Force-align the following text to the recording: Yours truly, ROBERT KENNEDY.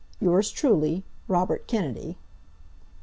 Yours 0.19 0.49
truly, 0.49 1.03
ROBERT 1.27 1.67
KENNEDY. 1.67 2.17